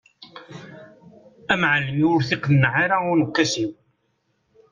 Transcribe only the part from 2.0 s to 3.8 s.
ur t-iqenneε ara uneqqis-iw.